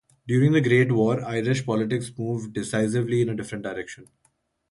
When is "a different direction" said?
3.29-4.07